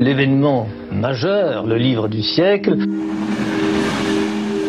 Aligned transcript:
l'événement 0.00 0.68
majeur, 0.92 1.66
le 1.66 1.76
livre 1.76 2.08
du 2.08 2.22
siècle, 2.22 2.76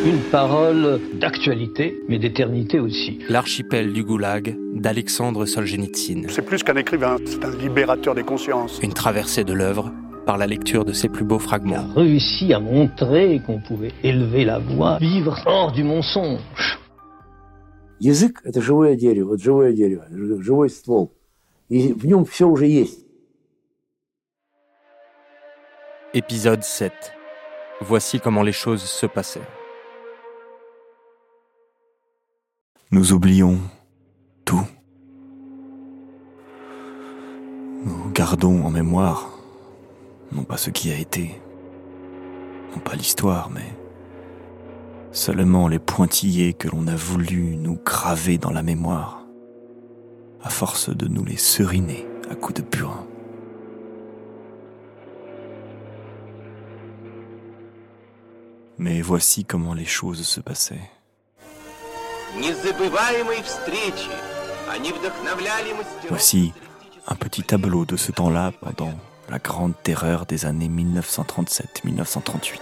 une 0.06 0.22
parole 0.32 1.00
d'actualité, 1.20 2.02
mais 2.08 2.18
d'éternité 2.18 2.80
aussi. 2.80 3.20
L'archipel 3.28 3.92
du 3.92 4.04
Goulag 4.04 4.56
d'Alexandre 4.74 5.46
Solzhenitsyn. 5.46 6.28
C'est 6.30 6.46
plus 6.46 6.64
qu'un 6.64 6.76
écrivain, 6.76 7.18
c'est 7.26 7.44
un 7.44 7.56
libérateur 7.56 8.16
des 8.16 8.24
consciences. 8.24 8.80
Une 8.82 8.94
traversée 8.94 9.44
de 9.44 9.54
l'œuvre 9.54 9.92
par 10.26 10.38
la 10.38 10.48
lecture 10.48 10.86
de 10.86 10.94
ses 10.94 11.10
plus 11.10 11.26
beaux 11.26 11.40
fragments. 11.40 11.86
Il 11.96 12.00
a 12.00 12.02
réussi 12.02 12.54
à 12.54 12.60
montrer 12.60 13.42
qu'on 13.46 13.60
pouvait 13.60 13.94
élever 14.04 14.46
la 14.46 14.60
voix, 14.60 14.98
vivre 15.00 15.38
hors 15.46 15.72
du 15.72 15.84
mensonge. 15.84 16.80
Язык – 18.00 18.44
это 18.44 18.62
живое 18.62 18.96
дерево, 18.96 19.30
вот 19.30 19.42
живое 19.42 19.74
дерево, 19.74 20.06
живой 20.12 20.70
ствол. 20.70 21.12
И 21.70 21.94
в 21.94 22.06
нем 22.06 22.26
все 22.26 22.48
уже 22.48 22.68
есть. 22.68 23.08
Épisode 26.15 26.63
7. 26.63 26.93
Voici 27.81 28.21
comment 28.21 28.43
les 28.43 28.53
choses 28.53 28.83
se 28.83 29.07
passaient. 29.07 29.49
Nous 32.91 33.15
oublions 33.15 33.59
tout. 34.45 34.67
Nous 37.85 38.11
gardons 38.13 38.63
en 38.63 38.69
mémoire 38.69 39.31
non 40.33 40.45
pas 40.45 40.59
ce 40.59 40.69
qui 40.69 40.93
a 40.93 40.99
été, 40.99 41.41
non 42.75 42.81
pas 42.81 42.95
l'histoire, 42.95 43.49
mais 43.49 43.75
seulement 45.13 45.67
les 45.67 45.79
pointillés 45.79 46.53
que 46.53 46.69
l'on 46.69 46.89
a 46.89 46.95
voulu 46.95 47.57
nous 47.57 47.79
graver 47.83 48.37
dans 48.37 48.51
la 48.51 48.63
mémoire, 48.63 49.25
à 50.43 50.51
force 50.51 50.95
de 50.95 51.09
nous 51.09 51.25
les 51.25 51.39
seriner 51.39 52.07
à 52.31 52.35
coups 52.35 52.61
de 52.61 52.67
purin. 52.67 53.07
Mais 58.83 59.01
voici 59.01 59.45
comment 59.45 59.75
les 59.75 59.85
choses 59.85 60.27
se 60.27 60.41
passaient. 60.41 60.91
Voici 66.09 66.53
un 67.07 67.15
petit 67.15 67.45
tableau 67.45 67.85
de 67.85 67.97
ce 67.97 68.11
temps-là 68.11 68.51
pendant 68.61 68.99
la 69.29 69.39
grande 69.39 69.81
terreur 69.85 70.27
des 70.27 70.47
années 70.47 70.69
1937-1938. 70.69 72.59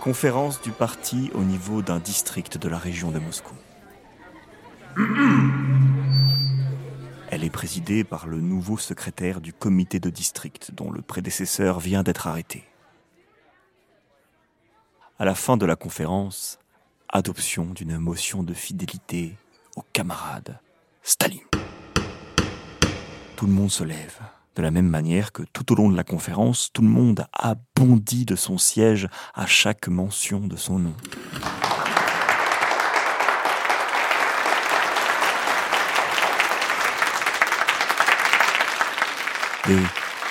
Conférence 0.00 0.60
du 0.60 0.72
parti 0.72 1.30
au 1.32 1.44
niveau 1.44 1.80
d'un 1.80 2.00
district 2.00 2.58
de 2.58 2.68
la 2.68 2.78
région 2.78 3.12
de 3.12 3.20
Moscou. 3.20 3.54
Elle 7.30 7.44
est 7.44 7.50
présidée 7.50 8.02
par 8.02 8.26
le 8.26 8.40
nouveau 8.40 8.78
secrétaire 8.78 9.40
du 9.40 9.52
comité 9.52 10.00
de 10.00 10.10
district 10.10 10.72
dont 10.74 10.90
le 10.90 11.02
prédécesseur 11.02 11.78
vient 11.78 12.02
d'être 12.02 12.26
arrêté. 12.26 12.64
À 15.20 15.24
la 15.24 15.34
fin 15.34 15.56
de 15.56 15.66
la 15.66 15.74
conférence, 15.74 16.60
adoption 17.08 17.64
d'une 17.64 17.98
motion 17.98 18.44
de 18.44 18.54
fidélité 18.54 19.36
au 19.74 19.82
camarade 19.92 20.60
Staline. 21.02 21.40
Tout 23.34 23.46
le 23.46 23.52
monde 23.52 23.72
se 23.72 23.82
lève. 23.82 24.16
De 24.54 24.62
la 24.62 24.70
même 24.70 24.86
manière 24.86 25.32
que 25.32 25.42
tout 25.52 25.72
au 25.72 25.74
long 25.74 25.90
de 25.90 25.96
la 25.96 26.04
conférence, 26.04 26.70
tout 26.72 26.82
le 26.82 26.88
monde 26.88 27.26
a 27.32 27.56
bondi 27.74 28.26
de 28.26 28.36
son 28.36 28.58
siège 28.58 29.08
à 29.34 29.44
chaque 29.44 29.88
mention 29.88 30.46
de 30.46 30.54
son 30.54 30.78
nom. 30.78 30.94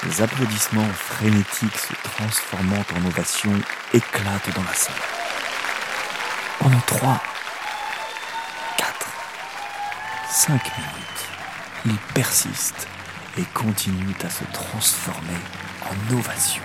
Des 0.04 0.22
applaudissements 0.22 0.88
frénétiques 0.94 1.78
se 1.78 1.94
transformant 2.04 2.84
en 2.96 3.06
ovations 3.08 3.54
éclatent 3.94 4.56
dans 4.56 4.64
la 4.64 4.74
salle. 4.74 4.94
Pendant 6.60 6.80
trois, 6.86 7.22
quatre, 8.78 9.10
cinq 10.30 10.62
minutes, 10.78 11.28
il 11.86 11.98
persiste 12.14 12.88
et 13.38 13.44
continue 13.54 14.16
à 14.24 14.30
se 14.30 14.44
transformer 14.54 15.40
en 15.82 16.14
ovation. 16.14 16.64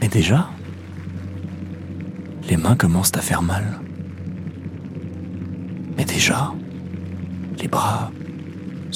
Mais 0.00 0.08
déjà, 0.08 0.48
les 2.44 2.56
mains 2.56 2.76
commencent 2.76 3.16
à 3.16 3.20
faire 3.20 3.42
mal. 3.42 3.80
Mais 5.96 6.04
déjà, 6.04 6.52
les 7.58 7.68
bras 7.68 8.10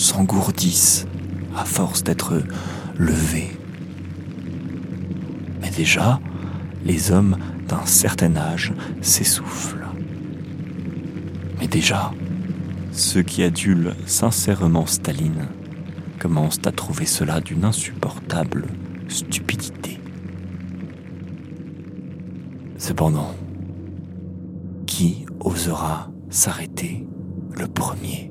s'engourdissent 0.01 1.07
à 1.55 1.65
force 1.65 2.03
d'être 2.03 2.43
levés. 2.97 3.51
Mais 5.61 5.71
déjà, 5.71 6.21
les 6.85 7.13
hommes 7.13 7.37
d'un 7.69 7.85
certain 7.85 8.35
âge 8.37 8.73
s'essoufflent. 9.03 9.87
Mais 11.61 11.69
déjà, 11.69 12.13
ceux 12.93 13.23
qui 13.23 13.43
adulent 13.43 13.95
sincèrement 14.07 14.87
Staline 14.87 15.49
commencent 16.19 16.61
à 16.65 16.73
trouver 16.73 17.05
cela 17.05 17.41
d'une 17.41 17.65
insupportable 17.65 18.69
stupidité. 19.09 20.01
Cependant, 22.79 23.35
qui 24.87 25.27
osera 25.41 26.11
s'arrêter 26.31 27.07
le 27.51 27.67
premier? 27.67 28.30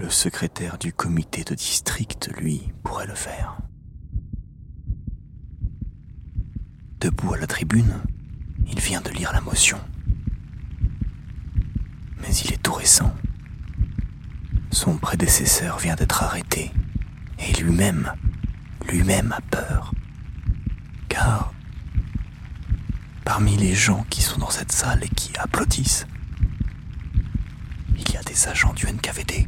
Le 0.00 0.08
secrétaire 0.08 0.78
du 0.78 0.94
comité 0.94 1.44
de 1.44 1.54
district, 1.54 2.30
lui, 2.38 2.72
pourrait 2.82 3.06
le 3.06 3.14
faire. 3.14 3.58
Debout 7.00 7.34
à 7.34 7.36
la 7.36 7.46
tribune, 7.46 8.00
il 8.66 8.80
vient 8.80 9.02
de 9.02 9.10
lire 9.10 9.30
la 9.34 9.42
motion. 9.42 9.78
Mais 12.22 12.34
il 12.34 12.54
est 12.54 12.62
tout 12.62 12.72
récent. 12.72 13.14
Son 14.70 14.96
prédécesseur 14.96 15.78
vient 15.78 15.96
d'être 15.96 16.22
arrêté. 16.22 16.70
Et 17.38 17.52
lui-même, 17.60 18.10
lui-même 18.90 19.32
a 19.32 19.42
peur. 19.54 19.92
Car 21.10 21.52
parmi 23.22 23.54
les 23.58 23.74
gens 23.74 24.06
qui 24.08 24.22
sont 24.22 24.38
dans 24.38 24.48
cette 24.48 24.72
salle 24.72 25.04
et 25.04 25.10
qui 25.10 25.36
applaudissent, 25.36 26.06
il 27.98 28.10
y 28.14 28.16
a 28.16 28.22
des 28.22 28.48
agents 28.48 28.72
du 28.72 28.86
NKVD. 28.86 29.46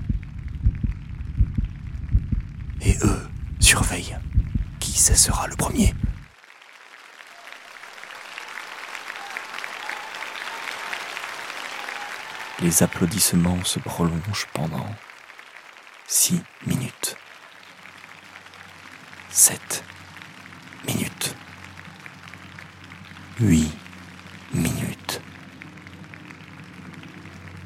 Et 2.85 2.97
eux 3.73 3.77
surveillent 3.77 4.19
qui 4.81 4.93
cessera 4.93 5.47
le 5.47 5.57
premier? 5.57 5.95
Les 12.61 12.83
applaudissements 12.83 13.65
se 13.65 13.79
prolongent 13.79 14.47
pendant 14.53 14.87
six 16.07 16.43
minutes. 16.67 17.17
Sept 19.31 19.83
minutes. 20.87 21.35
Huit 23.41 23.73
minutes. 24.53 25.21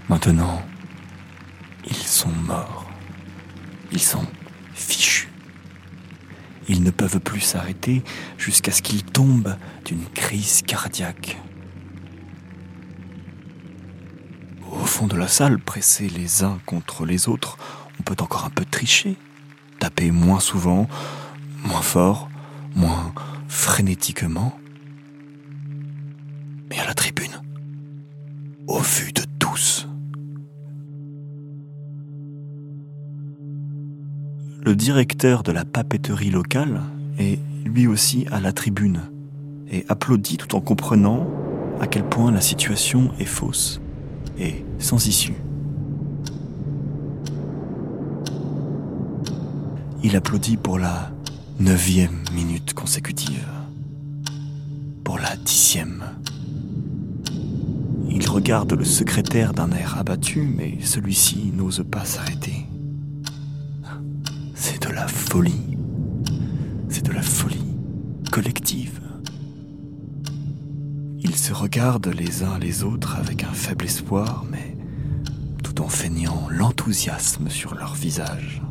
Maintenant, 0.08 0.62
ils 1.84 1.96
sont 1.96 2.30
morts. 2.30 2.86
Ils 3.90 4.00
sont. 4.00 4.25
Ils 6.68 6.82
ne 6.82 6.90
peuvent 6.90 7.20
plus 7.20 7.40
s'arrêter 7.40 8.02
jusqu'à 8.38 8.72
ce 8.72 8.82
qu'ils 8.82 9.04
tombent 9.04 9.56
d'une 9.84 10.04
crise 10.14 10.62
cardiaque. 10.62 11.38
Au 14.70 14.84
fond 14.84 15.06
de 15.06 15.16
la 15.16 15.28
salle, 15.28 15.58
pressés 15.58 16.08
les 16.08 16.42
uns 16.42 16.58
contre 16.66 17.06
les 17.06 17.28
autres, 17.28 17.56
on 18.00 18.02
peut 18.02 18.16
encore 18.20 18.44
un 18.44 18.50
peu 18.50 18.64
tricher, 18.64 19.16
taper 19.78 20.10
moins 20.10 20.40
souvent, 20.40 20.88
moins 21.64 21.82
fort, 21.82 22.28
moins 22.74 23.12
frénétiquement. 23.48 24.58
Mais 26.68 26.78
à 26.80 26.86
la 26.86 26.94
tribune, 26.94 27.42
au 28.66 28.80
vu 28.80 29.12
le 34.76 34.82
directeur 34.82 35.42
de 35.42 35.52
la 35.52 35.64
papeterie 35.64 36.28
locale 36.28 36.82
est 37.18 37.38
lui 37.64 37.86
aussi 37.86 38.26
à 38.30 38.40
la 38.40 38.52
tribune 38.52 39.00
et 39.70 39.86
applaudit 39.88 40.36
tout 40.36 40.54
en 40.54 40.60
comprenant 40.60 41.26
à 41.80 41.86
quel 41.86 42.04
point 42.04 42.30
la 42.30 42.42
situation 42.42 43.10
est 43.18 43.24
fausse 43.24 43.80
et 44.38 44.66
sans 44.78 45.06
issue. 45.06 45.32
Il 50.02 50.14
applaudit 50.14 50.58
pour 50.58 50.78
la 50.78 51.10
neuvième 51.58 52.22
minute 52.34 52.74
consécutive, 52.74 53.48
pour 55.04 55.18
la 55.18 55.36
dixième. 55.36 56.04
Il 58.10 58.28
regarde 58.28 58.74
le 58.74 58.84
secrétaire 58.84 59.54
d'un 59.54 59.70
air 59.70 59.96
abattu, 59.96 60.42
mais 60.42 60.76
celui-ci 60.82 61.50
n'ose 61.56 61.82
pas 61.90 62.04
s'arrêter. 62.04 62.66
C'est 66.88 67.04
de 67.04 67.12
la 67.12 67.20
folie. 67.20 67.62
Collective. 68.32 69.00
Ils 71.18 71.36
se 71.36 71.52
regardent 71.52 72.08
les 72.08 72.42
uns 72.42 72.58
les 72.58 72.82
autres 72.84 73.16
avec 73.16 73.44
un 73.44 73.52
faible 73.52 73.84
espoir, 73.84 74.46
mais 74.50 74.76
tout 75.62 75.82
en 75.82 75.88
feignant 75.88 76.48
l'enthousiasme 76.50 77.50
sur 77.50 77.74
leur 77.74 77.94
visage. 77.94 78.62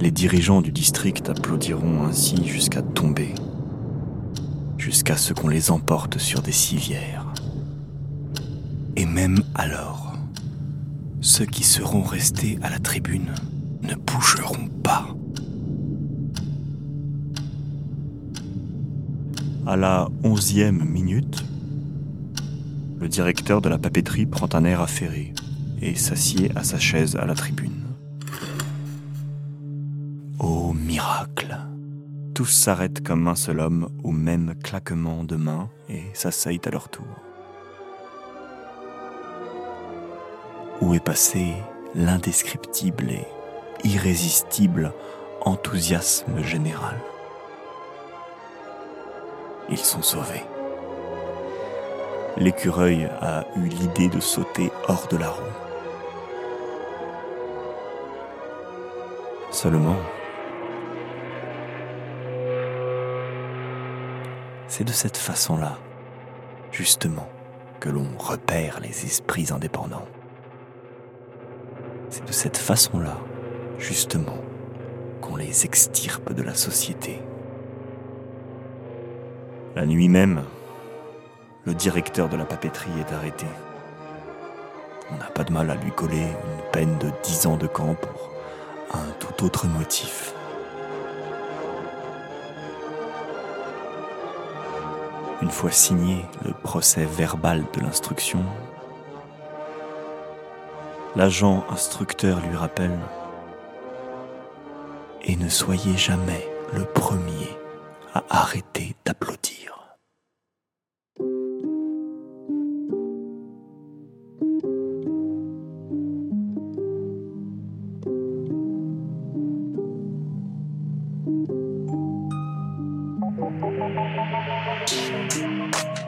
Les 0.00 0.10
dirigeants 0.10 0.60
du 0.60 0.72
district 0.72 1.28
applaudiront 1.28 2.04
ainsi 2.04 2.44
jusqu'à 2.46 2.82
tomber, 2.82 3.32
jusqu'à 4.76 5.16
ce 5.16 5.32
qu'on 5.32 5.48
les 5.48 5.70
emporte 5.70 6.18
sur 6.18 6.42
des 6.42 6.52
civières. 6.52 7.32
Et 8.96 9.06
même 9.06 9.42
alors, 9.54 10.05
ceux 11.20 11.46
qui 11.46 11.64
seront 11.64 12.02
restés 12.02 12.58
à 12.62 12.70
la 12.70 12.78
tribune 12.78 13.32
ne 13.82 13.94
bougeront 13.94 14.68
pas. 14.82 15.06
À 19.66 19.76
la 19.76 20.08
onzième 20.22 20.84
minute, 20.84 21.44
le 22.98 23.08
directeur 23.08 23.60
de 23.60 23.68
la 23.68 23.78
papeterie 23.78 24.26
prend 24.26 24.48
un 24.52 24.64
air 24.64 24.80
affairé 24.80 25.34
et 25.82 25.94
s'assied 25.94 26.50
à 26.54 26.62
sa 26.62 26.78
chaise 26.78 27.16
à 27.16 27.26
la 27.26 27.34
tribune. 27.34 27.82
Ô 30.38 30.72
miracle 30.72 31.56
Tous 32.34 32.46
s'arrêtent 32.46 33.02
comme 33.02 33.26
un 33.28 33.34
seul 33.34 33.60
homme 33.60 33.88
au 34.04 34.12
même 34.12 34.54
claquement 34.62 35.24
de 35.24 35.36
mains 35.36 35.68
et 35.88 36.02
s'asseyent 36.14 36.60
à 36.64 36.70
leur 36.70 36.88
tour. 36.88 37.06
Où 40.80 40.94
est 40.94 41.00
passé 41.00 41.54
l'indescriptible 41.94 43.10
et 43.10 43.26
irrésistible 43.84 44.92
enthousiasme 45.40 46.42
général 46.42 47.00
Ils 49.68 49.78
sont 49.78 50.02
sauvés. 50.02 50.44
L'écureuil 52.36 53.08
a 53.20 53.44
eu 53.56 53.68
l'idée 53.68 54.08
de 54.08 54.20
sauter 54.20 54.70
hors 54.88 55.08
de 55.08 55.16
la 55.16 55.30
roue. 55.30 55.42
Seulement, 59.50 59.96
C'est 64.68 64.84
de 64.84 64.92
cette 64.92 65.16
façon-là, 65.16 65.78
justement, 66.70 67.30
que 67.80 67.88
l'on 67.88 68.08
repère 68.18 68.78
les 68.80 69.06
esprits 69.06 69.46
indépendants. 69.50 70.06
C'est 72.16 72.24
de 72.24 72.32
cette 72.32 72.56
façon-là, 72.56 73.18
justement, 73.78 74.38
qu'on 75.20 75.36
les 75.36 75.66
extirpe 75.66 76.32
de 76.32 76.42
la 76.42 76.54
société. 76.54 77.20
La 79.74 79.84
nuit 79.84 80.08
même, 80.08 80.42
le 81.66 81.74
directeur 81.74 82.30
de 82.30 82.38
la 82.38 82.46
papeterie 82.46 83.00
est 83.00 83.12
arrêté. 83.12 83.44
On 85.12 85.18
n'a 85.18 85.26
pas 85.26 85.44
de 85.44 85.52
mal 85.52 85.68
à 85.68 85.74
lui 85.74 85.90
coller 85.90 86.22
une 86.22 86.70
peine 86.72 86.96
de 86.96 87.10
10 87.22 87.48
ans 87.48 87.58
de 87.58 87.66
camp 87.66 87.94
pour 87.94 88.30
un 88.94 89.10
tout 89.20 89.44
autre 89.44 89.66
motif. 89.66 90.32
Une 95.42 95.50
fois 95.50 95.70
signé 95.70 96.24
le 96.46 96.54
procès 96.54 97.04
verbal 97.04 97.62
de 97.74 97.80
l'instruction, 97.82 98.42
l'agent 101.16 101.64
instructeur 101.70 102.40
lui 102.46 102.54
rappelle 102.54 102.98
Et 105.24 105.34
ne 105.36 105.48
soyez 105.48 105.96
jamais 105.96 106.46
le 106.74 106.84
premier 106.84 107.48
à 108.14 108.22
arrêter 108.28 108.94
d'applaudir. 109.04 109.96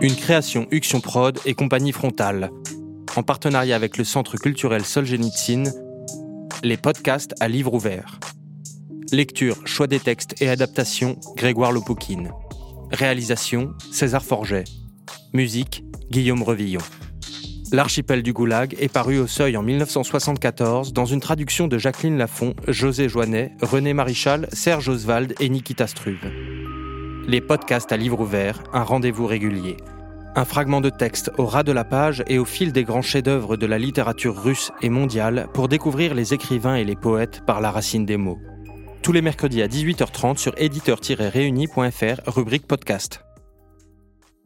Une 0.01 0.15
création 0.15 0.69
Uction 0.71 1.01
Prod 1.01 1.41
et 1.45 1.55
compagnie 1.55 1.91
frontale. 1.91 2.51
En 3.19 3.25
partenariat 3.25 3.75
avec 3.75 3.99
le 3.99 4.05
Centre 4.05 4.37
culturel 4.37 4.85
Solzhenitsyn, 4.85 5.65
les 6.63 6.77
podcasts 6.77 7.35
à 7.41 7.49
livre 7.49 7.75
ouvert. 7.75 8.21
Lecture, 9.11 9.57
choix 9.67 9.89
des 9.89 9.99
textes 9.99 10.41
et 10.41 10.49
adaptation, 10.49 11.19
Grégoire 11.37 11.73
Lopoukine. 11.73 12.31
Réalisation, 12.93 13.73
César 13.91 14.25
Forget. 14.25 14.63
Musique, 15.33 15.83
Guillaume 16.13 16.45
Revillon. 16.45 16.81
L'archipel 17.73 18.23
du 18.23 18.33
Goulag 18.33 18.77
est 18.79 18.87
paru 18.87 19.19
au 19.19 19.27
seuil 19.27 19.57
en 19.57 19.65
1974 19.65 20.93
dans 20.93 21.05
une 21.05 21.19
traduction 21.19 21.67
de 21.67 21.77
Jacqueline 21.77 22.19
Lafont, 22.19 22.55
José 22.69 23.09
Joannet, 23.09 23.51
René 23.63 23.95
Marichal, 23.95 24.49
Serge 24.53 24.89
Oswald 24.89 25.35
et 25.41 25.49
Nikita 25.49 25.89
Struve 25.89 26.31
les 27.29 27.43
podcasts 27.43 27.93
à 27.93 27.99
livre 27.99 28.21
ouvert, 28.21 28.63
un 28.73 28.83
rendez-vous 28.83 29.27
régulier. 29.27 29.77
Un 30.39 30.45
fragment 30.45 30.81
de 30.81 30.89
texte 30.89 31.33
au 31.37 31.47
ras 31.47 31.65
de 31.65 31.73
la 31.73 31.83
page 31.83 32.23
et 32.29 32.39
au 32.39 32.45
fil 32.45 32.71
des 32.71 32.85
grands 32.85 33.03
chefs-d'œuvre 33.03 33.57
de 33.57 33.67
la 33.67 33.77
littérature 33.77 34.41
russe 34.41 34.71
et 34.83 34.89
mondiale 34.89 35.49
pour 35.53 35.67
découvrir 35.67 36.15
les 36.15 36.33
écrivains 36.33 36.77
et 36.77 36.85
les 36.85 36.95
poètes 36.95 37.43
par 37.45 37.61
la 37.61 37.73
racine 37.73 38.07
des 38.07 38.17
mots. 38.17 38.39
Tous 39.03 39.11
les 39.11 39.21
mercredis 39.21 39.63
à 39.63 39.67
18h30 39.67 40.37
sur 40.37 40.55
éditeur-réuni.fr, 40.57 42.31
rubrique 42.31 42.69
podcast. 42.69 43.28